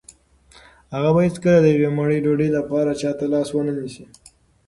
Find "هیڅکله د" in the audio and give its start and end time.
1.27-1.67